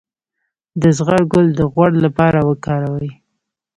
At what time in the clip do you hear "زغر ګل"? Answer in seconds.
0.97-1.47